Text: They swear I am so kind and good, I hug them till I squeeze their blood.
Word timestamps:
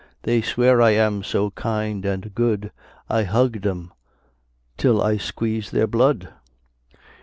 They 0.23 0.41
swear 0.41 0.81
I 0.81 0.93
am 0.93 1.21
so 1.21 1.51
kind 1.51 2.03
and 2.05 2.33
good, 2.33 2.71
I 3.07 3.21
hug 3.21 3.61
them 3.61 3.93
till 4.75 4.99
I 4.99 5.17
squeeze 5.17 5.69
their 5.69 5.85
blood. 5.85 6.29